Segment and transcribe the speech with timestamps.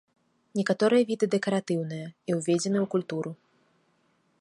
[0.59, 3.31] Некаторыя віды дэкаратыўныя і ўведзены ў культуру.